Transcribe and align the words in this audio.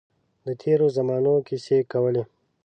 د 0.45 0.47
تېرو 0.61 0.87
زمانو 0.97 1.33
کیسې 1.47 1.77
کولې. 1.91 2.23